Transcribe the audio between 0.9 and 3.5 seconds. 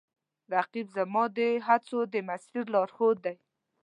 زما د هڅو د مسیر لارښود دی